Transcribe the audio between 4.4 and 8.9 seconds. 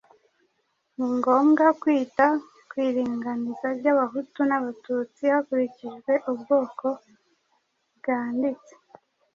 n'Abatutsi hakurikijwe ubwoko bwanditse